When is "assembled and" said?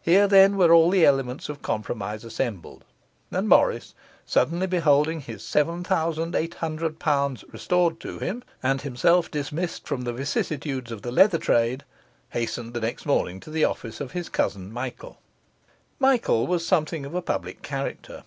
2.22-3.48